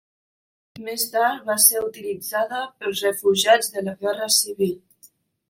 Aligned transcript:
Més 0.85 1.03
tard 1.15 1.43
va 1.49 1.57
ser 1.65 1.81
utilitzada 1.89 2.63
pels 2.81 3.05
refugiats 3.09 3.71
de 3.77 3.85
la 3.91 3.95
Guerra 4.03 4.33
Civil. 4.41 4.75